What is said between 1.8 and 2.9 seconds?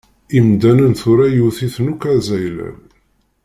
akk uzaylal.